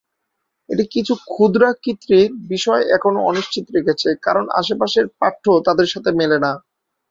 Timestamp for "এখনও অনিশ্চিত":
2.95-3.65